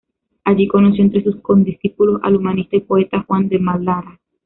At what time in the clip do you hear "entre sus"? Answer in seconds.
1.03-1.39